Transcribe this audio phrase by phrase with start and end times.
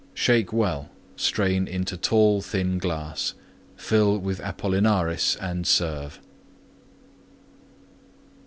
[0.15, 3.35] Shake well; strain into tall, thin glass;
[3.77, 6.19] fill with Apollinaris and serve.